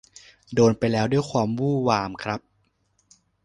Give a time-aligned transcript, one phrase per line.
[0.53, 2.39] โดนไปแล้วด้วยความวู่วามครับ